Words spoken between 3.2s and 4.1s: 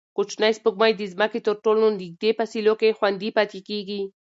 پاتې کېږي.